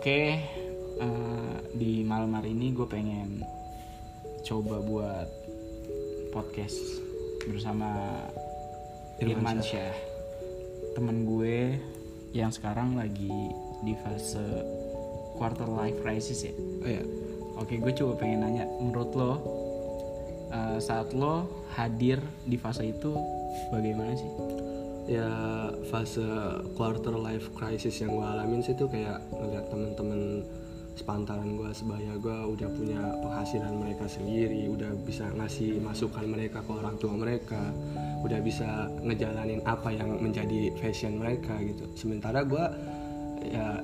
Oke, 0.00 0.32
eh, 0.96 1.56
di 1.76 2.00
malam 2.08 2.32
hari 2.32 2.56
ini 2.56 2.72
gue 2.72 2.88
pengen 2.88 3.44
coba 4.48 4.80
buat 4.80 5.28
podcast 6.32 7.04
bersama 7.44 8.24
Irman 9.20 9.60
Syah, 9.60 9.92
temen 10.96 11.28
gue 11.28 11.76
yang 12.32 12.48
sekarang 12.48 12.96
lagi 12.96 13.28
di 13.84 13.92
fase 14.00 14.40
quarter 15.36 15.68
life 15.68 16.00
crisis 16.00 16.48
ya. 16.48 16.56
Oh 16.56 16.88
ya, 16.88 17.04
Oke, 17.60 17.76
gue 17.76 17.92
coba 17.92 18.24
pengen 18.24 18.40
nanya, 18.40 18.64
menurut 18.80 19.12
lo 19.12 19.32
eh, 20.48 20.80
saat 20.80 21.12
lo 21.12 21.44
hadir 21.76 22.24
di 22.48 22.56
fase 22.56 22.88
itu 22.88 23.12
bagaimana 23.68 24.16
sih? 24.16 24.32
Ya 25.10 25.26
fase 25.90 26.22
quarter 26.78 27.18
life 27.18 27.50
crisis 27.58 27.98
yang 27.98 28.14
gue 28.14 28.22
alamin 28.22 28.62
sih 28.62 28.78
tuh 28.78 28.86
kayak 28.86 29.18
ngeliat 29.34 29.66
temen-temen 29.66 30.46
sepantaran 30.94 31.58
gue 31.58 31.70
sebaya 31.74 32.14
gue 32.14 32.38
udah 32.54 32.68
punya 32.78 33.02
penghasilan 33.18 33.74
mereka 33.74 34.06
sendiri 34.06 34.70
udah 34.70 34.94
bisa 35.02 35.26
ngasih 35.34 35.82
masukan 35.82 36.30
mereka 36.30 36.62
ke 36.62 36.70
orang 36.70 36.94
tua 37.02 37.18
mereka 37.18 37.74
udah 38.22 38.38
bisa 38.38 38.86
ngejalanin 39.02 39.58
apa 39.66 39.90
yang 39.90 40.20
menjadi 40.20 40.70
fashion 40.78 41.18
mereka 41.18 41.58
gitu. 41.58 41.90
Sementara 41.98 42.46
gue 42.46 42.64
ya 43.50 43.82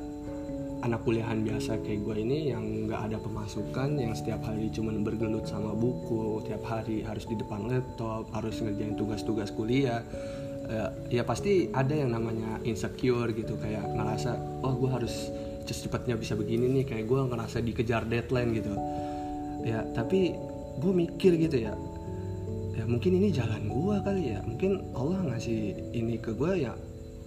anak 0.84 1.02
kuliahan 1.02 1.42
biasa 1.42 1.82
kayak 1.82 2.04
gue 2.06 2.16
ini 2.22 2.54
yang 2.54 2.86
nggak 2.86 3.10
ada 3.10 3.18
pemasukan 3.18 3.96
yang 3.98 4.12
setiap 4.14 4.44
hari 4.46 4.70
cuman 4.70 5.02
bergelut 5.02 5.48
sama 5.48 5.72
buku 5.74 6.44
tiap 6.46 6.62
hari 6.68 7.02
harus 7.02 7.26
di 7.26 7.34
depan 7.34 7.66
laptop 7.66 8.28
harus 8.30 8.60
ngerjain 8.62 8.94
tugas-tugas 8.94 9.50
kuliah 9.56 10.04
Eh, 10.66 10.90
ya 11.14 11.22
pasti 11.22 11.70
ada 11.70 11.94
yang 11.94 12.10
namanya 12.10 12.58
insecure 12.66 13.30
gitu 13.30 13.54
kayak 13.54 13.86
ngerasa 13.86 14.34
oh 14.66 14.74
gue 14.74 14.90
harus 14.90 15.30
cepetnya 15.62 16.18
bisa 16.18 16.34
begini 16.34 16.66
nih 16.70 16.84
kayak 16.90 17.06
gue 17.06 17.20
ngerasa 17.22 17.62
dikejar 17.62 18.02
deadline 18.02 18.50
gitu 18.50 18.74
ya 19.62 19.86
tapi 19.94 20.34
gue 20.82 20.90
mikir 20.90 21.38
gitu 21.38 21.70
ya 21.70 21.74
ya 22.74 22.82
mungkin 22.82 23.14
ini 23.14 23.30
jalan 23.30 23.70
gue 23.70 23.96
kali 24.02 24.34
ya 24.34 24.42
mungkin 24.42 24.82
Allah 24.98 25.22
ngasih 25.30 25.94
ini 25.94 26.18
ke 26.18 26.34
gue 26.34 26.66
ya 26.66 26.74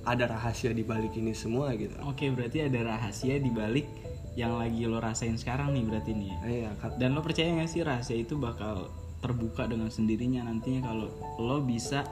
ada 0.04 0.36
rahasia 0.36 0.76
di 0.76 0.84
balik 0.84 1.16
ini 1.16 1.32
semua 1.32 1.72
gitu 1.80 1.96
Oke, 2.04 2.28
berarti 2.36 2.68
ada 2.68 2.80
rahasia 2.92 3.40
di 3.40 3.52
balik 3.52 3.88
yang 4.36 4.60
lagi 4.60 4.84
lo 4.84 5.00
rasain 5.00 5.36
sekarang 5.36 5.76
nih 5.76 5.84
berarti 5.88 6.12
nih. 6.16 6.28
ya? 6.28 6.40
Iya, 6.48 6.70
kat- 6.80 6.96
Dan 6.96 7.16
lo 7.16 7.20
percaya 7.24 7.56
gak 7.56 7.72
sih 7.72 7.84
rahasia 7.84 8.16
itu 8.16 8.36
bakal 8.40 8.88
terbuka 9.20 9.68
dengan 9.68 9.92
sendirinya 9.92 10.48
nantinya 10.48 10.88
kalau 10.88 11.08
lo 11.40 11.60
bisa 11.60 12.08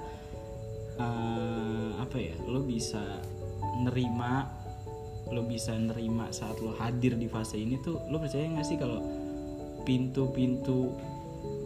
eh, 0.97 1.89
apa 1.97 2.17
ya? 2.17 2.35
Lo 2.45 2.65
bisa 2.65 3.01
nerima 3.81 4.57
lo 5.27 5.43
bisa 5.43 5.75
nerima 5.75 6.31
saat 6.31 6.55
lo 6.63 6.71
hadir 6.79 7.19
di 7.19 7.27
fase 7.27 7.59
ini 7.59 7.75
tuh 7.83 7.99
lo 8.07 8.15
percaya 8.15 8.47
gak 8.47 8.63
sih 8.63 8.79
kalau 8.79 9.03
pintu-pintu 9.83 10.95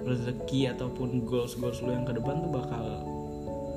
rezeki 0.02 0.73
ataupun 0.73 1.26
goals-goals 1.26 1.82
lo 1.86 1.94
yang 1.94 2.06
ke 2.06 2.14
depan 2.18 2.42
tuh 2.42 2.52
bakal 2.54 2.86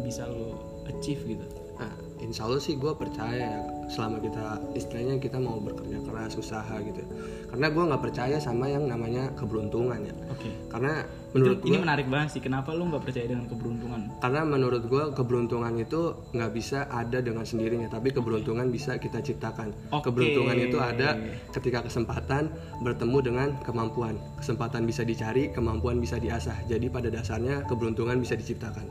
bisa 0.04 0.28
lo 0.28 0.80
achieve 0.88 1.36
gitu. 1.36 1.46
Nah, 1.80 1.92
insya 2.22 2.46
Allah 2.46 2.62
sih 2.62 2.78
gue 2.78 2.92
percaya 2.94 3.58
ya, 3.58 3.60
selama 3.90 4.22
kita 4.22 4.44
istilahnya 4.74 5.18
kita 5.18 5.36
mau 5.42 5.58
bekerja 5.58 5.98
keras 6.06 6.38
usaha 6.38 6.74
gitu 6.80 7.02
karena 7.50 7.66
gue 7.70 7.82
nggak 7.90 8.02
percaya 8.02 8.36
sama 8.38 8.66
yang 8.70 8.86
namanya 8.86 9.30
keberuntungan 9.34 9.98
ya 10.02 10.14
Oke. 10.30 10.50
karena 10.70 11.04
Itu- 11.04 11.34
menurut 11.34 11.58
ini 11.66 11.70
gue 11.74 11.82
menarik 11.82 12.06
banget 12.06 12.28
sih. 12.38 12.42
Kenapa 12.42 12.70
lo 12.72 12.86
nggak 12.86 13.02
percaya 13.02 13.26
dengan 13.26 13.46
keberuntungan? 13.50 14.00
karena 14.22 14.40
menurut 14.46 14.82
gue 14.86 15.04
keberuntungan 15.12 15.74
itu 15.76 16.00
nggak 16.32 16.50
bisa 16.54 16.86
ada 16.88 17.18
dengan 17.20 17.44
sendirinya 17.44 17.88
tapi 17.92 18.14
keberuntungan 18.14 18.70
bisa 18.70 18.96
kita 18.96 19.20
ciptakan 19.20 19.74
Oke. 19.92 20.08
keberuntungan 20.10 20.56
itu 20.58 20.78
ada 20.80 21.18
ketika 21.52 21.84
kesempatan 21.84 22.48
bertemu 22.80 23.18
dengan 23.20 23.48
kemampuan 23.62 24.16
kesempatan 24.40 24.86
bisa 24.88 25.04
dicari 25.04 25.52
kemampuan 25.52 26.00
bisa 26.00 26.16
diasah 26.16 26.56
jadi 26.66 26.86
pada 26.88 27.12
dasarnya 27.12 27.66
keberuntungan 27.68 28.16
bisa 28.18 28.34
diciptakan 28.34 28.88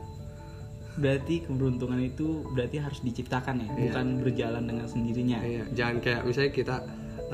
Berarti 0.94 1.42
keberuntungan 1.42 1.98
itu 1.98 2.46
berarti 2.54 2.78
harus 2.78 3.02
diciptakan 3.02 3.66
ya, 3.66 3.70
bukan 3.74 4.06
berjalan 4.22 4.62
dengan 4.62 4.86
sendirinya. 4.86 5.38
Iya, 5.42 5.64
jangan 5.74 5.96
kayak 5.98 6.22
misalnya 6.22 6.52
kita 6.54 6.76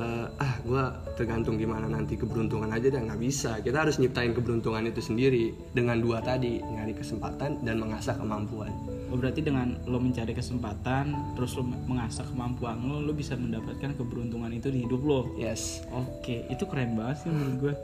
eh, 0.00 0.26
ah 0.40 0.54
gue 0.64 0.84
tergantung 1.20 1.60
gimana 1.60 1.84
nanti 1.84 2.16
keberuntungan 2.16 2.72
aja 2.72 2.88
dan 2.88 3.10
nggak 3.10 3.20
bisa. 3.20 3.60
Kita 3.60 3.84
harus 3.84 4.00
nyiptain 4.00 4.32
keberuntungan 4.32 4.88
itu 4.88 5.04
sendiri 5.04 5.52
dengan 5.76 6.00
dua 6.00 6.24
tadi 6.24 6.62
nyari 6.62 6.96
kesempatan 6.96 7.60
dan 7.60 7.76
mengasah 7.76 8.16
kemampuan. 8.16 8.72
Oh, 9.10 9.18
berarti 9.18 9.42
dengan 9.42 9.74
lo 9.90 9.98
mencari 9.98 10.32
kesempatan, 10.32 11.34
terus 11.34 11.58
lo 11.58 11.66
mengasah 11.66 12.24
kemampuan 12.30 12.78
lo, 12.80 13.02
lo 13.02 13.12
bisa 13.12 13.34
mendapatkan 13.34 13.98
keberuntungan 13.98 14.50
itu 14.54 14.70
di 14.70 14.86
hidup 14.86 15.02
lo. 15.02 15.20
Yes. 15.36 15.82
Oke, 15.90 16.46
itu 16.48 16.64
keren 16.70 16.96
banget 16.96 17.26
sih 17.26 17.28
menurut 17.28 17.56
gue. 17.58 17.74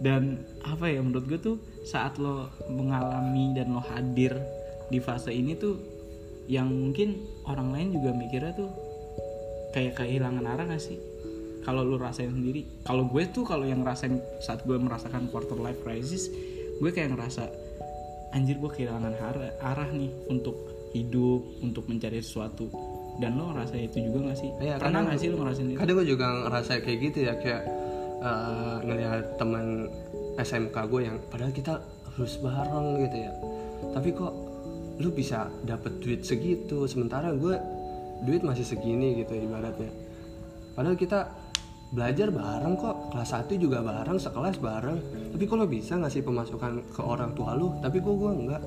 Dan 0.00 0.40
apa 0.64 0.88
ya 0.88 1.04
menurut 1.04 1.28
gue 1.28 1.38
tuh 1.42 1.56
saat 1.84 2.16
lo 2.16 2.48
mengalami 2.72 3.52
dan 3.52 3.76
lo 3.76 3.84
hadir 3.84 4.32
di 4.90 4.98
fase 4.98 5.30
ini 5.30 5.54
tuh 5.54 5.78
yang 6.44 6.66
mungkin 6.66 7.14
orang 7.46 7.70
lain 7.70 7.88
juga 7.94 8.10
mikirnya 8.10 8.52
tuh 8.52 8.70
kayak 9.70 9.94
kehilangan 9.96 10.42
arah 10.44 10.66
gak 10.66 10.82
sih? 10.82 10.98
Kalau 11.60 11.84
lo 11.84 11.94
rasain 11.94 12.32
sendiri, 12.32 12.64
kalau 12.82 13.06
gue 13.06 13.22
tuh 13.30 13.44
kalau 13.44 13.62
yang 13.62 13.84
ngerasain 13.84 14.16
saat 14.40 14.64
gue 14.64 14.74
merasakan 14.74 15.28
quarter 15.28 15.54
life 15.54 15.78
crisis, 15.80 16.26
gue 16.80 16.90
kayak 16.90 17.14
ngerasa 17.14 17.46
anjir 18.32 18.56
gue 18.56 18.66
kehilangan 18.66 19.12
arah, 19.14 19.52
arah 19.60 19.88
nih 19.92 20.10
untuk 20.26 20.56
hidup, 20.90 21.44
untuk 21.60 21.86
mencari 21.86 22.18
sesuatu. 22.18 22.66
Dan 23.20 23.36
lo 23.36 23.52
ngerasa 23.52 23.76
itu 23.76 24.00
juga 24.00 24.32
gak 24.32 24.38
sih? 24.40 24.50
Iya, 24.58 24.80
Pernah 24.80 25.04
kadang- 25.04 25.06
gak 25.12 25.20
sih 25.20 25.28
lo 25.28 25.36
ngerasain 25.44 25.68
itu? 25.68 25.78
Kadang 25.78 25.94
gue 25.94 26.06
juga 26.08 26.26
ngerasa 26.48 26.72
kayak 26.80 26.98
gitu 27.04 27.18
ya 27.22 27.34
kayak 27.38 27.62
eh, 28.20 28.76
ngelihat 28.84 29.24
teman 29.36 29.66
SMK 30.36 30.76
gue 30.88 31.00
yang 31.04 31.16
padahal 31.28 31.52
kita 31.52 31.74
harus 32.10 32.32
bareng 32.36 32.86
gitu 33.00 33.16
ya. 33.20 33.32
Tapi 33.92 34.08
kok 34.12 34.32
lu 35.00 35.10
bisa 35.10 35.48
dapet 35.64 35.98
duit 36.04 36.20
segitu 36.22 36.84
sementara 36.84 37.32
gue 37.32 37.56
duit 38.28 38.44
masih 38.44 38.68
segini 38.68 39.24
gitu 39.24 39.32
ibaratnya. 39.32 39.88
Padahal 40.76 40.96
kita 40.96 41.32
belajar 41.90 42.30
bareng 42.30 42.78
kok 42.78 43.10
kelas 43.10 43.30
1 43.34 43.58
juga 43.58 43.82
bareng 43.82 44.20
sekelas 44.20 44.56
bareng. 44.60 44.98
Tapi 45.34 45.44
lo 45.48 45.66
bisa 45.66 45.96
ngasih 45.98 46.22
pemasukan 46.22 46.72
ke 46.94 47.02
orang 47.02 47.32
tua 47.34 47.56
lu 47.56 47.72
tapi 47.80 47.98
kok 47.98 48.14
gue 48.14 48.30
enggak? 48.30 48.62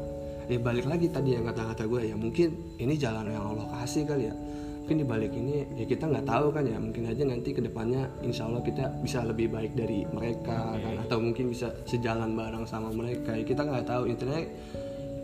Ya 0.52 0.60
balik 0.60 0.90
lagi 0.92 1.08
tadi 1.08 1.40
yang 1.40 1.48
kata-kata 1.48 1.88
gue 1.88 2.12
ya 2.12 2.16
mungkin 2.20 2.76
ini 2.76 3.00
jalan 3.00 3.32
yang 3.32 3.56
Allah 3.56 3.70
kasih 3.80 4.04
kali 4.04 4.28
ya. 4.28 4.36
Mungkin 4.84 5.00
di 5.00 5.08
balik 5.08 5.32
ini 5.32 5.64
ya 5.80 5.88
kita 5.88 6.12
nggak 6.12 6.28
tahu 6.28 6.52
kan 6.52 6.68
ya 6.68 6.76
mungkin 6.76 7.08
aja 7.08 7.24
nanti 7.24 7.56
ke 7.56 7.64
depannya 7.64 8.04
insya 8.20 8.52
Allah 8.52 8.60
kita 8.60 8.92
bisa 9.00 9.24
lebih 9.24 9.48
baik 9.48 9.80
dari 9.80 10.04
mereka 10.12 10.76
kan 10.76 11.08
atau 11.08 11.24
mungkin 11.24 11.56
bisa 11.56 11.72
sejalan 11.88 12.36
bareng 12.36 12.68
sama 12.68 12.92
mereka. 12.92 13.32
Ya 13.32 13.48
kita 13.48 13.64
nggak 13.64 13.88
tahu 13.88 14.12
intinya 14.12 14.44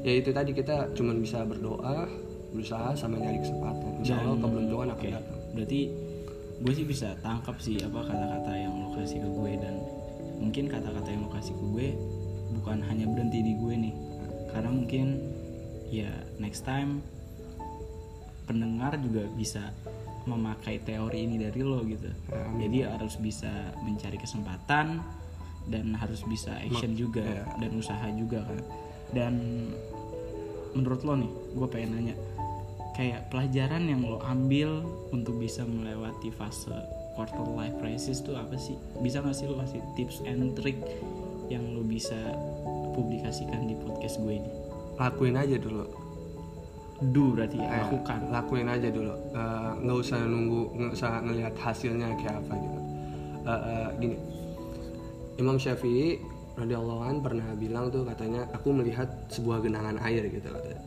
ya 0.03 0.13
itu 0.15 0.29
tadi 0.31 0.51
kita 0.55 0.95
cuman 0.95 1.19
bisa 1.19 1.43
berdoa 1.43 2.07
berusaha 2.49 2.95
sama 2.97 3.19
nyari 3.21 3.39
kesempatan 3.43 4.01
insya 4.01 4.17
Allah 4.23 4.37
keberuntungan 4.39 4.89
akan 4.95 4.97
oke. 4.97 5.09
datang 5.11 5.39
Berarti 5.53 5.81
gue 6.59 6.73
sih 6.75 6.85
bisa 6.85 7.15
tangkap 7.23 7.55
sih 7.63 7.79
apa 7.79 7.99
kata-kata 8.03 8.51
yang 8.51 8.73
lo 8.83 8.91
kasih 8.99 9.23
ke 9.23 9.29
gue 9.31 9.51
dan 9.59 9.75
mungkin 10.39 10.65
kata-kata 10.67 11.07
yang 11.07 11.21
lo 11.23 11.31
kasih 11.31 11.55
ke 11.55 11.65
gue 11.71 11.87
bukan 12.59 12.77
hanya 12.83 13.05
berhenti 13.07 13.39
di 13.43 13.53
gue 13.55 13.73
nih. 13.75 13.95
Karena 14.49 14.69
mungkin 14.73 15.07
ya 15.89 16.09
next 16.41 16.65
time 16.65 16.99
pendengar 18.49 18.97
juga 18.97 19.29
bisa 19.37 19.71
memakai 20.25 20.81
teori 20.83 21.25
ini 21.25 21.37
dari 21.41 21.61
lo 21.63 21.81
gitu. 21.85 22.09
Jadi 22.59 22.77
harus 22.85 23.15
bisa 23.21 23.73
mencari 23.81 24.17
kesempatan 24.19 24.99
dan 25.69 25.85
harus 25.95 26.25
bisa 26.25 26.57
action 26.59 26.97
juga 26.97 27.45
dan 27.61 27.71
usaha 27.77 28.09
juga 28.13 28.41
kan. 28.45 28.59
Dan 29.09 29.33
menurut 30.71 31.01
lo 31.01 31.13
nih, 31.15 31.31
gue 31.51 31.67
pengen 31.67 31.89
nanya 31.93 32.15
kayak 32.93 33.31
pelajaran 33.31 33.87
yang 33.87 34.03
lo 34.03 34.19
ambil 34.21 34.83
untuk 35.09 35.39
bisa 35.39 35.63
melewati 35.63 36.29
fase 36.29 36.69
quarter 37.15 37.47
life 37.49 37.73
crisis 37.77 38.19
tuh 38.19 38.35
apa 38.35 38.55
sih? 38.55 38.75
Bisa 38.99 39.19
gak 39.19 39.33
sih 39.33 39.47
lo 39.47 39.57
kasih 39.57 39.79
tips 39.95 40.21
and 40.23 40.53
trick 40.53 40.77
yang 41.47 41.63
lo 41.73 41.81
bisa 41.81 42.15
publikasikan 42.93 43.65
di 43.65 43.75
podcast 43.77 44.19
gue 44.19 44.35
ini? 44.35 44.51
lakuin 44.99 45.33
aja 45.33 45.55
dulu 45.55 45.87
Do 46.99 47.31
berarti 47.31 47.55
ya, 47.55 47.71
Eh, 47.71 47.79
lakukan. 47.87 48.19
lakuin 48.27 48.67
aja 48.67 48.91
dulu 48.91 49.15
Eh, 49.31 49.71
nggak 49.79 49.97
usah 49.97 50.19
nunggu 50.21 50.75
nggak 50.75 50.91
usah 50.91 51.11
ngelihat 51.23 51.55
hasilnya 51.55 52.19
kayak 52.19 52.35
apa 52.37 52.53
gitu 52.53 52.79
Eh, 53.39 53.61
eh, 53.63 53.87
gini 53.97 54.15
Imam 55.37 55.55
Syafi'i 55.55 56.19
radhiyallahu 56.59 57.01
an 57.01 57.15
pernah 57.19 57.47
bilang 57.55 57.87
tuh 57.87 58.03
katanya 58.03 58.43
aku 58.51 58.69
melihat 58.69 59.07
sebuah 59.27 59.63
genangan 59.63 59.95
air 60.03 60.27
gitu 60.27 60.45
katanya 60.45 60.79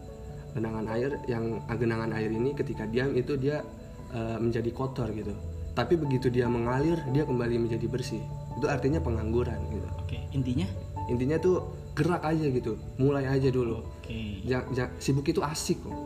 genangan 0.52 0.86
air 0.92 1.10
yang 1.26 1.64
ah, 1.64 1.74
genangan 1.74 2.12
air 2.12 2.28
ini 2.28 2.52
ketika 2.52 2.84
diam 2.84 3.16
itu 3.16 3.34
dia 3.34 3.64
eh, 4.12 4.36
menjadi 4.36 4.68
kotor 4.70 5.08
gitu 5.10 5.32
tapi 5.72 5.96
begitu 5.96 6.28
dia 6.28 6.44
mengalir 6.44 7.00
dia 7.10 7.24
kembali 7.24 7.56
menjadi 7.58 7.88
bersih 7.88 8.20
itu 8.52 8.68
artinya 8.68 9.00
pengangguran 9.00 9.56
gitu 9.72 9.88
Oke, 9.98 10.20
intinya 10.30 10.68
intinya 11.08 11.40
tuh 11.40 11.64
gerak 11.92 12.20
aja 12.22 12.46
gitu 12.46 12.76
mulai 12.96 13.24
aja 13.24 13.48
dulu 13.48 13.80
oke. 13.80 14.44
Ja- 14.44 14.68
ja- 14.70 14.92
sibuk 14.98 15.24
itu 15.24 15.40
asik 15.40 15.80
kok 15.80 15.96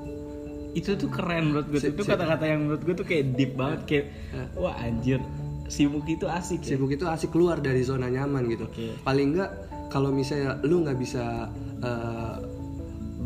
Itu 0.77 0.93
tuh 0.93 1.09
keren 1.09 1.57
menurut 1.57 1.73
gue. 1.73 1.81
Si- 1.81 1.89
Itu 1.89 2.05
si- 2.05 2.11
kata-kata 2.13 2.45
yang 2.45 2.69
menurut 2.69 2.85
gue 2.85 2.93
tuh 2.93 3.07
kayak 3.09 3.33
deep 3.33 3.57
banget 3.57 3.81
kayak 3.89 4.05
Eh. 4.37 4.49
wah 4.61 4.77
anjir. 4.77 5.25
Sibuk 5.67 6.07
itu 6.07 6.27
asik 6.27 6.63
ya? 6.63 6.75
Sibuk 6.75 6.91
itu 6.95 7.05
asik 7.07 7.31
keluar 7.35 7.59
dari 7.61 7.83
zona 7.83 8.07
nyaman 8.11 8.45
gitu. 8.51 8.67
Oke. 8.71 8.99
paling 9.03 9.37
enggak 9.37 9.51
kalau 9.91 10.11
misalnya 10.11 10.59
lu 10.67 10.83
nggak 10.83 10.99
bisa 10.99 11.51
eh, 11.83 12.37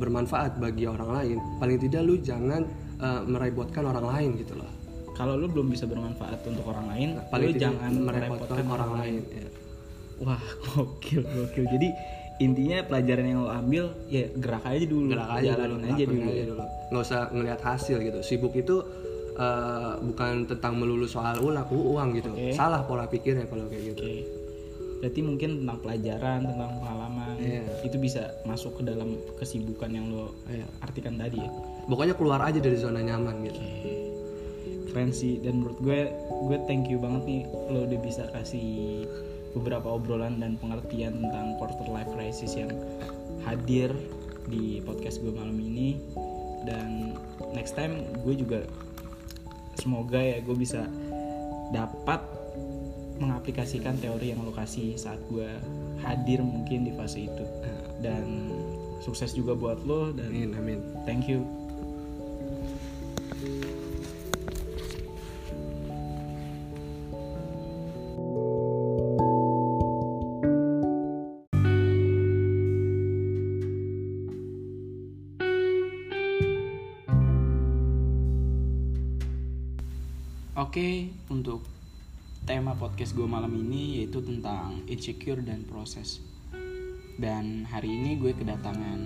bermanfaat 0.01 0.57
bagi 0.57 0.89
orang 0.89 1.11
lain 1.13 1.39
paling 1.61 1.79
tidak 1.81 2.03
lu 2.05 2.15
jangan 2.21 2.63
eh, 3.01 3.23
merepotkan 3.25 3.85
orang 3.89 4.07
lain 4.07 4.31
gitu 4.41 4.57
loh. 4.57 4.71
Kalau 5.17 5.37
lu 5.37 5.53
belum 5.53 5.69
bisa 5.69 5.85
bermanfaat 5.85 6.41
untuk 6.49 6.65
orang 6.73 6.87
lain 6.97 7.09
paling 7.29 7.53
lu 7.53 7.61
jangan 7.61 7.93
merepotkan 7.93 8.65
orang 8.65 8.93
lain. 9.01 9.23
ya. 9.29 9.49
wah 10.21 10.43
gokil 10.73 11.25
gokil. 11.25 11.65
Jadi 11.69 11.89
intinya 12.41 12.81
pelajaran 12.89 13.25
yang 13.29 13.39
lo 13.45 13.53
ambil 13.53 13.93
ya 14.09 14.33
gerak 14.33 14.65
aja 14.65 14.85
dulu 14.89 15.13
gerak 15.13 15.29
aja 15.29 15.61
jalanin 15.61 15.77
dulu, 15.77 15.85
aja 15.85 16.03
lakuin 16.09 16.17
dulu. 16.17 16.33
aja 16.33 16.45
dulu. 16.49 16.65
Nggak 16.91 17.03
usah 17.05 17.21
ngelihat 17.37 17.61
hasil 17.61 17.97
gitu. 18.01 18.19
Sibuk 18.25 18.55
itu 18.57 18.77
eh, 19.41 19.93
bukan 20.05 20.45
tentang 20.45 20.77
melulu 20.77 21.09
soal 21.09 21.41
ulang 21.41 21.65
uang 21.67 22.09
gitu 22.15 22.31
Oke. 22.31 22.53
salah 22.53 22.85
pola 22.85 23.09
pikirnya 23.09 23.49
kalau 23.49 23.65
kayak 23.67 23.97
gitu 23.97 24.05
Oke. 24.05 24.21
Berarti 25.01 25.25
mungkin 25.25 25.65
tentang 25.65 25.81
pelajaran, 25.81 26.45
tentang 26.45 26.77
pengalaman, 26.77 27.33
Iya. 27.41 27.65
itu 27.89 27.97
bisa 27.97 28.37
masuk 28.45 28.77
ke 28.77 28.83
dalam 28.85 29.17
kesibukan 29.41 29.89
yang 29.89 30.13
lo 30.13 30.37
Iya. 30.45 30.69
artikan 30.85 31.17
tadi 31.17 31.41
ya. 31.41 31.49
pokoknya 31.89 32.13
keluar 32.15 32.45
aja 32.45 32.61
dari 32.61 32.77
zona 32.77 33.01
nyaman 33.01 33.41
gitu 33.49 33.61
Keren 34.91 35.15
sih 35.15 35.39
dan 35.41 35.63
menurut 35.63 35.79
gue 35.81 36.01
gue 36.51 36.59
thank 36.67 36.91
you 36.91 36.99
banget 36.99 37.23
nih 37.25 37.43
lo 37.71 37.87
udah 37.87 38.01
bisa 38.03 38.27
kasih 38.35 39.07
beberapa 39.55 39.87
obrolan 39.89 40.37
dan 40.37 40.59
pengertian 40.59 41.17
tentang 41.17 41.55
quarter 41.57 41.87
life 41.89 42.11
crisis 42.13 42.59
yang 42.59 42.69
hadir 43.47 43.95
di 44.51 44.83
podcast 44.83 45.23
gue 45.23 45.31
malam 45.31 45.57
ini 45.57 45.97
dan 46.67 47.15
next 47.55 47.73
time 47.73 48.03
gue 48.21 48.35
juga 48.37 48.67
semoga 49.81 50.21
ya 50.21 50.39
gue 50.45 50.57
bisa 50.57 50.85
dapat 51.73 52.21
mengaplikasikan 53.21 54.01
teori 54.01 54.33
yang 54.33 54.41
lo 54.45 54.53
kasih 54.53 54.97
saat 54.97 55.21
gue 55.29 55.49
hadir 56.01 56.41
mungkin 56.41 56.89
di 56.89 56.93
fase 56.97 57.29
itu. 57.29 57.45
Dan 58.01 58.49
sukses 59.01 59.33
juga 59.33 59.57
buat 59.57 59.81
lo 59.85 60.13
dan 60.13 60.29
amin 60.29 60.53
amin. 60.57 60.81
thank 61.09 61.25
you 61.29 61.60
Oke, 80.61 81.09
untuk 81.33 81.65
tema 82.45 82.77
podcast 82.77 83.17
gue 83.17 83.25
malam 83.25 83.49
ini 83.49 83.97
yaitu 83.97 84.21
tentang 84.21 84.85
insecure 84.93 85.41
dan 85.41 85.65
proses. 85.65 86.21
Dan 87.17 87.65
hari 87.65 87.89
ini 87.89 88.21
gue 88.21 88.37
kedatangan 88.37 89.01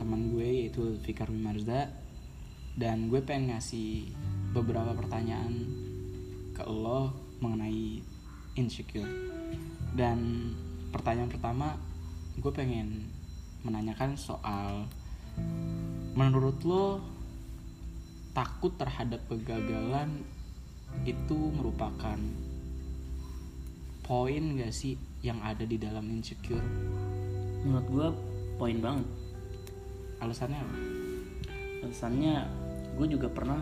teman 0.00 0.32
gue 0.32 0.48
yaitu 0.64 0.96
Fikar 1.04 1.28
Wimarza 1.28 1.92
dan 2.80 3.12
gue 3.12 3.20
pengen 3.20 3.52
ngasih 3.52 4.08
beberapa 4.56 4.96
pertanyaan 4.96 5.68
ke 6.56 6.64
lo 6.64 7.12
mengenai 7.44 8.00
insecure. 8.56 9.12
Dan 9.92 10.48
pertanyaan 10.96 11.28
pertama 11.28 11.76
gue 12.40 12.52
pengen 12.56 13.04
menanyakan 13.68 14.16
soal 14.16 14.88
menurut 16.16 16.56
lo 16.64 17.04
takut 18.32 18.72
terhadap 18.80 19.20
kegagalan 19.28 20.24
itu 21.06 21.38
merupakan 21.54 22.18
poin 24.06 24.42
gak 24.58 24.70
sih 24.70 24.94
yang 25.22 25.42
ada 25.42 25.66
di 25.66 25.78
dalam 25.78 26.06
insecure? 26.10 26.62
menurut 27.66 27.86
gue 27.90 28.08
poin 28.56 28.78
banget 28.78 29.06
Alasannya 30.22 30.58
apa? 30.62 30.76
alasannya 31.86 32.34
gue 32.96 33.06
juga 33.10 33.28
pernah 33.28 33.60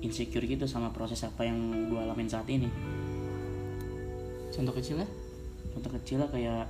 insecure 0.00 0.48
gitu 0.48 0.64
sama 0.64 0.88
proses 0.90 1.20
apa 1.22 1.44
yang 1.44 1.88
gue 1.92 2.00
alamin 2.00 2.28
saat 2.28 2.48
ini 2.48 2.68
Contoh 4.50 4.74
kecilnya? 4.74 5.06
contoh 5.70 5.92
kecilnya 5.94 6.26
kayak 6.32 6.66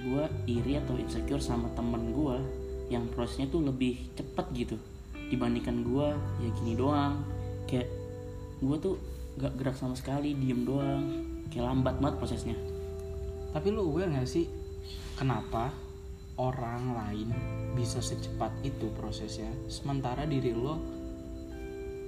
gue 0.00 0.24
iri 0.50 0.80
atau 0.80 0.98
insecure 0.98 1.42
sama 1.42 1.70
temen 1.76 2.10
gue 2.10 2.36
yang 2.90 3.06
prosesnya 3.12 3.48
tuh 3.48 3.64
lebih 3.64 4.12
cepet 4.18 4.46
gitu 4.54 4.76
dibandingkan 5.32 5.84
gue 5.84 6.08
ya 6.44 6.48
gini 6.60 6.72
doang 6.76 7.24
kayak 7.64 7.88
gue 8.64 8.78
tuh 8.80 8.96
gak 9.36 9.54
gerak 9.60 9.76
sama 9.76 9.92
sekali 9.98 10.32
diem 10.32 10.64
doang 10.64 11.04
kayak 11.52 11.66
lambat 11.68 11.98
banget 12.00 12.16
prosesnya 12.18 12.56
Tapi 13.54 13.70
lo 13.70 13.86
aware 13.86 14.10
gak 14.10 14.26
sih 14.26 14.50
kenapa 15.14 15.70
orang 16.34 16.98
lain 16.98 17.28
bisa 17.78 18.02
secepat 18.02 18.50
itu 18.66 18.90
prosesnya 18.98 19.50
sementara 19.70 20.26
diri 20.26 20.50
lo 20.50 20.78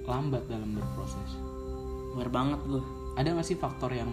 lambat 0.07 0.47
dalam 0.47 0.75
berproses? 0.75 1.31
aware 2.15 2.31
banget 2.31 2.61
gue 2.67 2.83
Ada 3.19 3.37
gak 3.37 3.47
sih 3.47 3.59
faktor 3.59 3.95
yang 3.95 4.11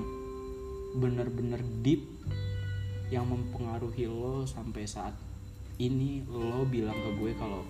bener-bener 0.93 1.61
deep 1.81 2.05
yang 3.09 3.29
mempengaruhi 3.29 4.09
lo 4.09 4.45
sampai 4.45 4.85
saat 4.85 5.13
ini 5.81 6.21
lo 6.29 6.65
bilang 6.69 6.97
ke 6.97 7.09
gue 7.17 7.31
kalau 7.37 7.65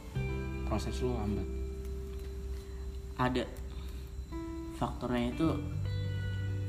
proses 0.67 0.99
lo 1.03 1.15
lambat? 1.15 1.47
ada 3.13 3.45
faktornya 4.83 5.31
itu 5.31 5.47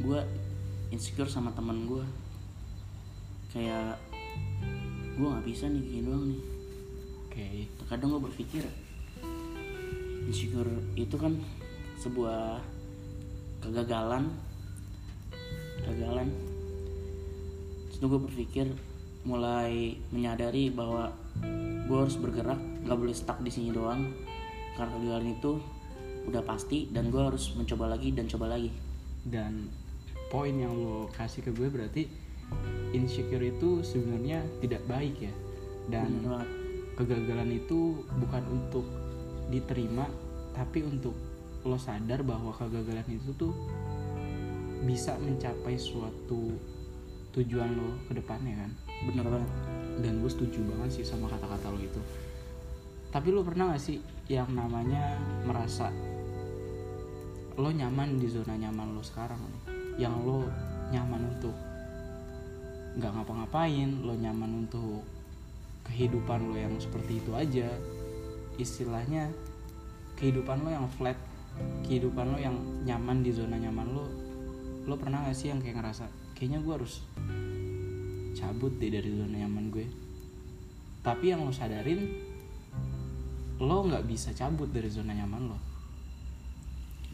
gue 0.07 0.21
insecure 0.95 1.27
sama 1.27 1.51
temen 1.51 1.91
gue 1.91 2.07
kayak 3.51 3.99
gue 5.19 5.27
nggak 5.27 5.47
bisa 5.47 5.67
nih 5.67 5.83
gini 5.83 6.07
doang 6.07 6.25
nih. 6.31 6.43
Oke. 7.27 7.47
terkadang 7.83 8.15
gue 8.15 8.23
berpikir 8.31 8.63
insecure 10.31 10.71
itu 10.95 11.19
kan 11.19 11.35
sebuah 11.99 12.63
kegagalan 13.59 14.31
kegagalan. 15.83 16.31
Terus 17.91 17.99
gue 17.99 18.21
berpikir 18.31 18.67
mulai 19.27 19.99
menyadari 20.15 20.71
bahwa 20.71 21.11
gue 21.91 21.99
harus 21.99 22.15
bergerak 22.15 22.63
nggak 22.87 22.99
boleh 22.99 23.15
stuck 23.15 23.43
di 23.43 23.51
sini 23.51 23.75
doang. 23.75 24.15
Karena 24.79 24.95
kegagalan 24.95 25.35
itu 25.35 25.59
udah 26.25 26.43
pasti 26.45 26.89
dan 26.89 27.13
gue 27.13 27.21
harus 27.21 27.53
mencoba 27.57 27.95
lagi 27.95 28.13
dan 28.13 28.27
coba 28.29 28.57
lagi. 28.57 28.73
Dan 29.25 29.69
poin 30.29 30.53
yang 30.53 30.73
lo 30.75 31.09
kasih 31.13 31.45
ke 31.45 31.51
gue 31.53 31.69
berarti 31.69 32.05
insecure 32.93 33.45
itu 33.45 33.81
sebenarnya 33.85 34.45
tidak 34.61 34.83
baik 34.89 35.17
ya. 35.21 35.35
Dan 35.89 36.25
kegagalan 36.97 37.61
itu 37.61 38.05
bukan 38.21 38.45
untuk 38.49 38.87
diterima 39.53 40.09
tapi 40.55 40.87
untuk 40.87 41.13
lo 41.65 41.77
sadar 41.81 42.21
bahwa 42.23 42.53
kegagalan 42.53 43.09
itu 43.09 43.31
tuh 43.37 43.53
bisa 44.85 45.17
mencapai 45.17 45.81
suatu 45.81 46.53
tujuan 47.33 47.73
lo 47.73 47.99
ke 48.09 48.17
depannya 48.17 48.65
kan? 48.65 48.71
Bener 49.09 49.27
banget. 49.27 49.51
Dan 50.05 50.21
gue 50.21 50.31
setuju 50.31 50.61
banget 50.75 51.01
sih 51.01 51.05
sama 51.05 51.29
kata-kata 51.29 51.73
lo 51.73 51.81
itu. 51.81 52.01
Tapi 53.15 53.29
lo 53.31 53.47
pernah 53.47 53.71
gak 53.71 53.83
sih 53.83 54.03
yang 54.27 54.51
namanya 54.51 55.21
merasa 55.47 55.93
lo 57.55 57.71
nyaman 57.71 58.19
di 58.19 58.27
zona 58.27 58.59
nyaman 58.59 58.99
lo 58.99 59.03
sekarang 59.03 59.39
yang 59.95 60.27
lo 60.27 60.43
nyaman 60.91 61.39
untuk 61.39 61.55
nggak 62.99 63.11
ngapa-ngapain 63.15 64.03
lo 64.03 64.15
nyaman 64.19 64.67
untuk 64.67 65.07
kehidupan 65.87 66.51
lo 66.51 66.57
yang 66.59 66.75
seperti 66.83 67.23
itu 67.23 67.31
aja. 67.35 67.71
Istilahnya 68.59 69.31
kehidupan 70.19 70.67
lo 70.67 70.71
yang 70.71 70.87
flat 70.99 71.19
kehidupan 71.87 72.35
lo 72.35 72.39
yang 72.43 72.59
nyaman 72.83 73.23
di 73.23 73.31
zona 73.31 73.55
nyaman 73.55 73.87
lo. 73.95 74.07
Lo 74.91 74.99
pernah 74.99 75.23
gak 75.25 75.39
sih 75.39 75.55
yang 75.55 75.63
kayak 75.63 75.79
ngerasa 75.79 76.11
kayaknya 76.35 76.59
gue 76.61 76.75
harus 76.75 77.07
cabut 78.35 78.75
deh 78.83 78.91
dari 78.91 79.15
zona 79.15 79.47
nyaman 79.47 79.71
gue. 79.71 79.87
Tapi 81.07 81.31
yang 81.31 81.47
lo 81.47 81.55
sadarin 81.55 82.03
lo 83.63 83.87
nggak 83.87 84.03
bisa 84.11 84.35
cabut 84.35 84.67
dari 84.75 84.91
zona 84.91 85.15
nyaman 85.15 85.55
lo 85.55 85.74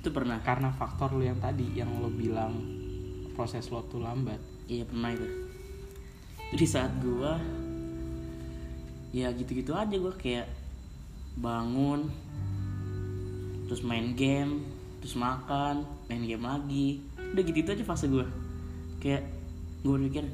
itu 0.00 0.09
pernah 0.09 0.40
karena 0.40 0.73
faktor 0.73 1.12
lo 1.12 1.21
yang 1.21 1.37
tadi 1.37 1.76
yang 1.76 1.92
lo 2.00 2.09
bilang 2.09 2.57
proses 3.37 3.69
lo 3.69 3.85
tuh 3.85 4.00
lambat. 4.00 4.40
Iya 4.64 4.88
pernah 4.88 5.12
itu. 5.12 5.28
Di 6.57 6.66
saat 6.66 6.90
gua 7.04 7.37
Ya 9.12 9.30
gitu-gitu 9.30 9.76
aja 9.76 9.92
gua 10.00 10.14
kayak 10.14 10.50
Bangun 11.38 12.11
Terus 13.71 13.87
main 13.87 14.19
game 14.19 14.66
Terus 14.99 15.14
makan 15.14 15.87
Main 16.09 16.25
game 16.25 16.42
lagi. 16.42 17.04
Udah 17.37 17.42
gitu-gitu 17.45 17.71
aja 17.76 17.85
fase 17.85 18.09
gua. 18.09 18.25
Kayak 19.04 19.28
Gue 19.85 20.00
berpikir 20.00 20.25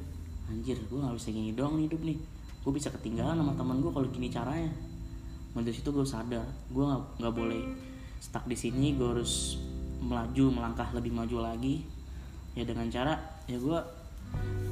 Anjir 0.46 0.78
gua 0.86 1.10
gak 1.10 1.18
bisa 1.18 1.28
gini 1.34 1.50
doang 1.52 1.82
hidup 1.82 1.98
nih. 2.06 2.16
Gue 2.62 2.72
bisa 2.74 2.90
ketinggalan 2.90 3.38
sama 3.38 3.54
teman 3.58 3.82
gue 3.82 3.90
kalau 3.90 4.06
gini 4.10 4.30
caranya. 4.30 4.70
Mulai 5.54 5.70
dari 5.70 5.76
situ 5.78 5.88
gue 5.90 6.06
sadar 6.06 6.46
Gue 6.70 6.84
gak, 6.84 7.02
nggak 7.22 7.34
boleh 7.34 7.62
stuck 8.20 8.44
di 8.48 8.56
sini 8.58 8.96
Gue 8.96 9.16
harus 9.16 9.60
melaju 10.00 10.54
melangkah 10.54 10.88
lebih 10.92 11.12
maju 11.12 11.52
lagi. 11.52 11.82
Ya 12.56 12.64
dengan 12.64 12.88
cara 12.88 13.20
ya 13.50 13.58
gue 13.60 13.78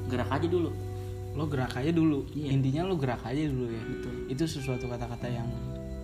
gerak 0.08 0.30
aja 0.30 0.46
dulu. 0.46 0.70
Lo 1.34 1.44
gerak 1.50 1.74
aja 1.74 1.90
dulu. 1.90 2.24
Iya. 2.32 2.54
intinya 2.54 2.82
lo 2.86 2.94
gerak 2.96 3.22
aja 3.26 3.42
dulu 3.44 3.66
ya. 3.68 3.82
Betul. 3.82 4.14
itu 4.30 4.44
sesuatu 4.46 4.86
kata-kata 4.86 5.26
yang 5.28 5.48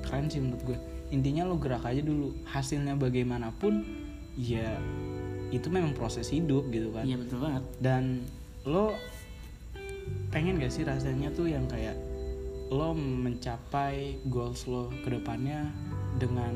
keren 0.04 0.26
sih 0.28 0.42
menurut 0.42 0.62
gue. 0.64 0.78
Intinya 1.10 1.46
lo 1.46 1.56
gerak 1.56 1.86
aja 1.86 2.02
dulu. 2.02 2.34
Hasilnya 2.50 2.98
bagaimanapun 2.98 3.86
ya 4.38 4.78
itu 5.50 5.66
memang 5.66 5.92
proses 5.94 6.30
hidup 6.30 6.70
gitu 6.70 6.94
kan. 6.94 7.04
Iya 7.06 7.16
betul 7.18 7.38
banget. 7.42 7.64
Dan 7.82 8.24
lo 8.66 8.94
pengen 10.30 10.62
gak 10.62 10.70
sih 10.70 10.86
rasanya 10.86 11.30
tuh 11.34 11.50
yang 11.50 11.66
kayak 11.66 11.98
lo 12.70 12.94
mencapai 12.94 14.22
goals 14.30 14.70
lo 14.70 14.94
ke 15.02 15.10
depannya 15.10 15.66
dengan 16.22 16.54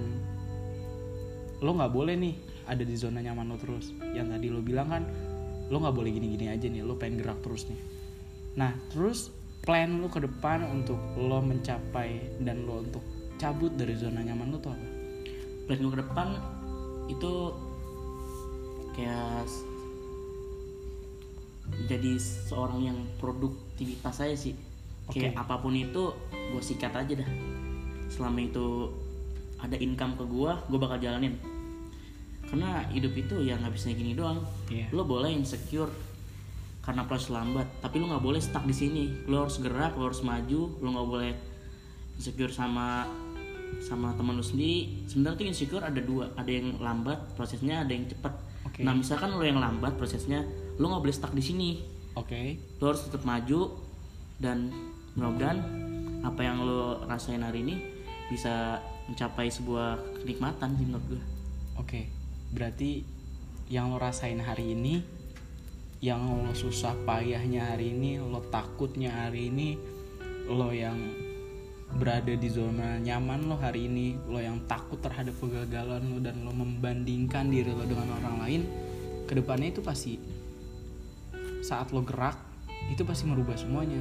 lo 1.65 1.73
nggak 1.73 1.93
boleh 1.97 2.15
nih 2.21 2.35
ada 2.69 2.85
di 2.85 2.93
zona 2.93 3.25
nyaman 3.25 3.49
lo 3.49 3.57
terus. 3.57 3.97
Yang 4.13 4.37
tadi 4.37 4.47
lo 4.53 4.61
bilang 4.61 4.89
kan 4.93 5.03
lo 5.73 5.81
nggak 5.81 5.97
boleh 5.97 6.11
gini-gini 6.13 6.53
aja 6.53 6.69
nih 6.69 6.85
lo 6.85 7.01
pengen 7.01 7.25
gerak 7.25 7.41
terus 7.41 7.65
nih. 7.73 7.81
Nah 8.61 8.77
terus 8.93 9.33
plan 9.65 9.97
lo 9.97 10.13
ke 10.13 10.21
depan 10.21 10.69
untuk 10.69 11.01
lo 11.17 11.41
mencapai 11.41 12.37
dan 12.45 12.69
lo 12.69 12.85
untuk 12.85 13.01
cabut 13.41 13.73
dari 13.73 13.97
zona 13.97 14.21
nyaman 14.21 14.53
lo 14.53 14.61
tuh 14.61 14.77
apa? 14.77 14.87
Plan 15.65 15.81
gue 15.81 15.93
ke 15.97 16.01
depan 16.05 16.29
itu 17.09 17.33
kayak 18.93 19.49
jadi 21.89 22.13
seorang 22.21 22.93
yang 22.93 22.99
produktivitas 23.17 24.21
saya 24.21 24.37
sih. 24.37 24.53
Kayak 25.09 25.37
Oke. 25.37 25.41
apa 25.49 25.55
pun 25.65 25.73
itu 25.73 26.13
gue 26.29 26.61
sikat 26.61 26.93
aja 26.93 27.25
dah. 27.25 27.31
Selama 28.13 28.45
itu 28.45 28.93
ada 29.65 29.81
income 29.81 30.21
ke 30.21 30.25
gue 30.29 30.53
gue 30.69 30.79
bakal 30.79 31.01
jalanin 31.01 31.41
karena 32.51 32.87
hidup 32.93 33.13
itu 33.17 33.35
ya 33.43 33.59
nggak 33.59 33.75
bisa 33.75 33.93
gini 33.93 34.13
doang. 34.17 34.43
Iya. 34.69 34.93
lo 34.93 35.05
boleh 35.05 35.33
insecure 35.33 35.91
karena 36.85 37.09
proses 37.09 37.33
lambat 37.33 37.65
tapi 37.81 37.97
lo 37.97 38.13
nggak 38.13 38.25
boleh 38.25 38.41
stuck 38.41 38.65
di 38.69 38.75
sini. 38.77 39.05
Lo 39.29 39.47
harus 39.47 39.59
gerak 39.61 39.97
lo 39.97 40.09
harus 40.09 40.21
maju 40.21 40.61
lo 40.81 40.89
nggak 40.89 41.09
boleh 41.09 41.33
insecure 42.21 42.53
sama 42.53 43.09
sama 43.83 44.15
teman 44.15 44.39
lo 44.39 44.45
sendiri. 44.45 45.09
Sebenarnya 45.09 45.37
tuh 45.41 45.47
insecure 45.49 45.85
ada 45.85 46.01
dua 46.01 46.31
ada 46.37 46.51
yang 46.51 46.79
lambat 46.79 47.35
prosesnya 47.35 47.83
ada 47.83 47.93
yang 47.93 48.07
cepat 48.07 48.33
Oke. 48.65 48.81
nah 48.81 48.97
misalkan 48.97 49.35
lo 49.35 49.45
yang 49.45 49.61
lambat 49.61 49.95
prosesnya 49.99 50.41
lo 50.79 50.85
nggak 50.91 51.03
boleh 51.05 51.17
stuck 51.17 51.33
di 51.33 51.43
sini. 51.43 51.71
Oke. 52.15 52.59
Lo 52.79 52.95
harus 52.95 53.07
tetap 53.07 53.27
maju 53.27 53.81
dan 54.39 54.71
mudah-mudahan 55.15 55.59
apa 56.27 56.41
yang 56.43 56.65
lo 56.65 57.05
rasain 57.07 57.45
hari 57.45 57.63
ini 57.63 57.77
bisa 58.33 58.81
mencapai 59.07 59.53
sebuah 59.53 60.01
kenikmatan 60.25 60.75
sih 60.81 60.87
menurut 60.89 61.07
gue 61.13 61.23
Oke, 61.77 62.07
berarti 62.55 63.03
yang 63.67 63.91
lo 63.91 63.99
rasain 63.99 64.39
hari 64.39 64.79
ini, 64.79 65.03
yang 65.99 66.23
lo 66.23 66.55
susah 66.55 66.95
payahnya 67.03 67.75
hari 67.75 67.91
ini, 67.91 68.23
lo 68.23 68.39
takutnya 68.49 69.11
hari 69.27 69.51
ini, 69.51 69.75
lo 70.47 70.71
yang 70.71 70.97
berada 71.95 72.35
di 72.35 72.49
zona 72.51 72.99
nyaman 73.03 73.51
lo 73.51 73.59
hari 73.59 73.91
ini, 73.91 74.15
lo 74.31 74.39
yang 74.39 74.63
takut 74.71 75.03
terhadap 75.03 75.35
kegagalan 75.43 76.03
lo 76.07 76.19
dan 76.23 76.43
lo 76.47 76.55
membandingkan 76.55 77.51
diri 77.51 77.75
lo 77.75 77.83
dengan 77.83 78.15
orang 78.23 78.37
lain, 78.47 78.63
ke 79.27 79.35
depannya 79.35 79.75
itu 79.75 79.83
pasti 79.83 80.15
saat 81.65 81.91
lo 81.91 82.05
gerak 82.07 82.37
itu 82.93 83.03
pasti 83.03 83.25
merubah 83.25 83.57
semuanya. 83.57 84.01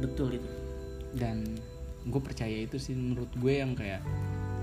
Betul 0.00 0.40
itu. 0.40 0.50
Dan 1.14 1.44
gue 2.08 2.20
percaya 2.20 2.64
itu 2.64 2.80
sih 2.80 2.96
menurut 2.96 3.28
gue 3.36 3.54
yang 3.60 3.76
kayak 3.76 4.00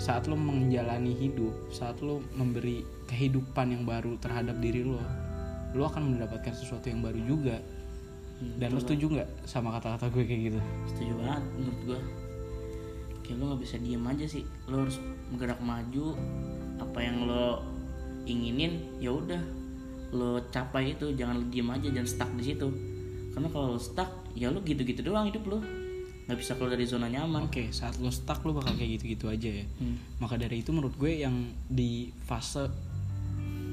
saat 0.01 0.25
lo 0.25 0.33
menjalani 0.33 1.13
hidup 1.13 1.53
saat 1.69 2.01
lo 2.01 2.25
memberi 2.33 2.81
kehidupan 3.05 3.69
yang 3.69 3.83
baru 3.85 4.17
terhadap 4.17 4.57
diri 4.57 4.81
lo 4.81 4.97
lo 5.71 5.87
akan 5.87 6.15
mendapatkan 6.15 6.51
sesuatu 6.51 6.91
yang 6.91 6.99
baru 6.99 7.19
juga. 7.23 7.57
Hmm, 8.41 8.57
dan 8.59 8.75
lo 8.75 8.79
setuju 8.81 9.05
nggak 9.07 9.29
sama 9.47 9.71
kata-kata 9.77 10.11
gue 10.11 10.23
kayak 10.27 10.41
gitu? 10.51 10.59
Setuju 10.91 11.13
banget 11.21 11.43
menurut 11.55 11.79
gua. 11.87 11.99
Kayak 13.23 13.37
lo 13.37 13.43
nggak 13.53 13.61
bisa 13.63 13.75
diem 13.79 14.03
aja 14.03 14.25
sih. 14.27 14.43
Lo 14.67 14.75
harus 14.83 14.97
bergerak 15.31 15.59
maju 15.63 16.05
apa 16.81 16.99
yang 16.99 17.17
lo 17.29 17.63
inginin 18.27 18.99
ya 18.99 19.15
udah. 19.15 19.41
Lo 20.11 20.43
capai 20.51 20.91
itu 20.97 21.15
jangan 21.15 21.39
lo 21.39 21.45
diem 21.47 21.69
aja 21.71 21.87
jangan 21.87 22.09
stuck 22.09 22.31
di 22.35 22.43
situ. 22.51 22.67
Karena 23.31 23.47
kalau 23.47 23.77
lo 23.77 23.79
stuck 23.79 24.11
ya 24.35 24.51
lo 24.51 24.59
gitu-gitu 24.59 25.07
doang 25.07 25.31
hidup 25.31 25.47
lo 25.47 25.59
nggak 26.29 26.37
bisa 26.37 26.53
keluar 26.55 26.77
dari 26.77 26.85
zona 26.85 27.07
nyaman. 27.09 27.49
Oke 27.49 27.73
saat 27.73 27.97
lo 27.97 28.13
stuck 28.13 28.45
lo 28.45 28.53
bakal 28.53 28.77
kayak 28.77 29.01
gitu-gitu 29.01 29.27
aja 29.27 29.49
ya. 29.61 29.65
Hmm. 29.81 29.97
maka 30.21 30.37
dari 30.37 30.61
itu 30.61 30.69
menurut 30.69 30.93
gue 30.95 31.23
yang 31.25 31.49
di 31.65 32.13
fase 32.25 32.69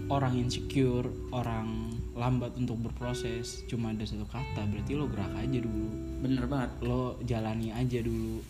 orang 0.09 0.41
insecure 0.41 1.05
orang 1.37 1.93
lambat 2.17 2.57
untuk 2.57 2.81
berproses 2.81 3.63
cuma 3.69 3.93
ada 3.93 4.03
satu 4.03 4.25
kata 4.27 4.65
berarti 4.67 4.97
lo 4.97 5.07
gerak 5.07 5.33
aja 5.37 5.59
dulu. 5.61 5.89
Bener 6.25 6.45
banget. 6.49 6.71
Lo 6.83 7.21
jalani 7.23 7.71
aja 7.71 8.01
dulu. 8.03 8.43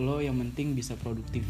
Lo 0.00 0.18
yang 0.18 0.40
penting 0.40 0.74
bisa 0.74 0.98
produktif. 0.98 1.44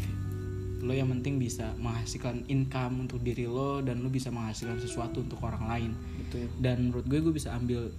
Lo 0.85 0.93
yang 0.93 1.09
penting 1.09 1.41
bisa 1.41 1.73
menghasilkan 1.81 2.45
income 2.51 3.09
untuk 3.09 3.23
diri 3.25 3.49
lo 3.49 3.81
dan 3.81 4.05
lo 4.05 4.13
bisa 4.13 4.29
menghasilkan 4.29 4.77
sesuatu 4.77 5.25
untuk 5.25 5.41
orang 5.41 5.65
lain. 5.65 5.91
Betul. 6.21 6.45
Dan 6.61 6.91
menurut 6.91 7.05
gue 7.09 7.19
gue 7.23 7.33
bisa 7.33 7.55
ambil 7.55 7.89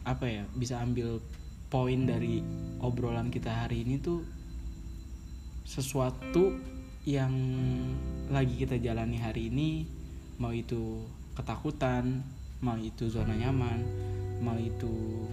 apa 0.00 0.24
ya 0.24 0.44
bisa 0.56 0.80
ambil 0.80 1.20
poin 1.70 2.02
dari 2.02 2.42
obrolan 2.82 3.30
kita 3.30 3.64
hari 3.64 3.86
ini 3.86 4.02
tuh 4.02 4.26
sesuatu 5.62 6.58
yang 7.06 7.30
lagi 8.28 8.58
kita 8.58 8.82
jalani 8.82 9.22
hari 9.22 9.48
ini 9.48 9.86
mau 10.42 10.50
itu 10.50 11.06
ketakutan 11.38 12.26
mau 12.60 12.74
itu 12.74 13.06
zona 13.06 13.38
nyaman 13.38 13.86
mau 14.42 14.58
itu 14.58 15.24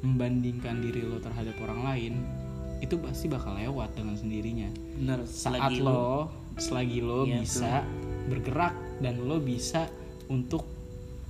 membandingkan 0.00 0.80
diri 0.80 1.04
lo 1.04 1.20
terhadap 1.20 1.54
orang 1.60 1.80
lain 1.84 2.14
itu 2.80 3.00
pasti 3.00 3.32
bakal 3.32 3.56
lewat 3.56 3.96
dengan 3.96 4.12
sendirinya. 4.12 4.68
Bener 5.00 5.24
saat 5.24 5.56
selagi 5.56 5.80
lo 5.80 6.28
selagi 6.60 7.00
lo 7.00 7.24
Iya, 7.24 7.40
bisa 7.40 7.72
bergerak 8.28 8.76
dan 9.00 9.24
lo 9.24 9.40
bisa 9.40 9.88
untuk 10.28 10.68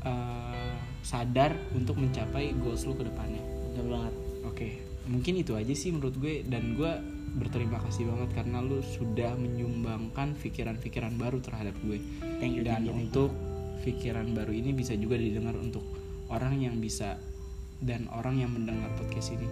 eh, 0.02 0.74
sadar 1.06 1.54
untuk 1.76 2.00
mencapai 2.02 2.56
goals 2.58 2.82
lo 2.88 2.98
ke 2.98 3.06
depannya 3.06 3.53
bener 3.74 3.86
banget. 3.90 4.14
Oke 4.46 4.94
mungkin 5.04 5.36
itu 5.36 5.52
aja 5.52 5.74
sih 5.76 5.92
menurut 5.92 6.16
gue 6.16 6.40
dan 6.48 6.76
gue 6.76 6.92
berterima 7.34 7.82
kasih 7.82 8.08
banget 8.08 8.30
karena 8.32 8.62
lo 8.62 8.78
sudah 8.80 9.34
menyumbangkan 9.36 10.38
pikiran-pikiran 10.38 11.18
baru 11.18 11.42
terhadap 11.42 11.74
gue. 11.82 11.98
Thank 12.40 12.56
you 12.56 12.64
dan 12.64 12.86
thank 12.86 12.94
you. 12.94 12.94
untuk 12.94 13.30
pikiran 13.84 14.32
baru 14.32 14.54
ini 14.54 14.72
bisa 14.72 14.96
juga 14.96 15.20
didengar 15.20 15.58
untuk 15.60 15.84
orang 16.32 16.56
yang 16.56 16.80
bisa 16.80 17.20
dan 17.84 18.08
orang 18.16 18.40
yang 18.40 18.54
mendengar 18.54 18.88
podcast 18.96 19.36
ini 19.36 19.44